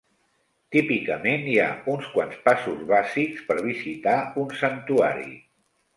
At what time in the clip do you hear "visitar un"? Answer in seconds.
3.69-4.51